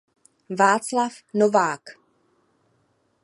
Václav 0.59 1.13
Novák. 1.33 1.81